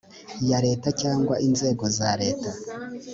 ya 0.49 0.59
leta 0.65 0.89
cyangwa 1.01 1.35
inzego 1.47 1.85
za 1.97 2.09
leta 2.21 2.51